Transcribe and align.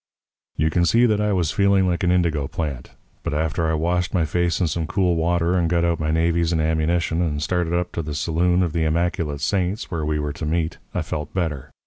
"You 0.55 0.71
can 0.71 0.83
see 0.83 1.05
that 1.05 1.21
I 1.21 1.31
was 1.31 1.51
feeling 1.51 1.85
like 1.87 2.03
an 2.03 2.09
indigo 2.09 2.47
plant; 2.47 2.89
but 3.21 3.35
after 3.35 3.67
I 3.69 3.75
washed 3.75 4.15
my 4.15 4.25
face 4.25 4.59
in 4.59 4.65
some 4.65 4.87
cool 4.87 5.15
water, 5.15 5.55
and 5.55 5.69
got 5.69 5.85
out 5.85 5.99
my 5.99 6.09
navys 6.09 6.51
and 6.51 6.59
ammunition, 6.59 7.21
and 7.21 7.39
started 7.39 7.73
up 7.75 7.91
to 7.91 8.01
the 8.01 8.15
Saloon 8.15 8.63
of 8.63 8.73
the 8.73 8.83
Immaculate 8.83 9.41
Saints 9.41 9.91
where 9.91 10.03
we 10.03 10.17
were 10.17 10.33
to 10.33 10.45
meet, 10.47 10.79
I 10.91 11.03
felt 11.03 11.31
better. 11.35 11.69